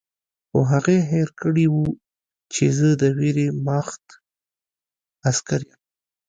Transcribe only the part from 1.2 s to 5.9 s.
کړي وو چې زه د ویرماخت عسکر یم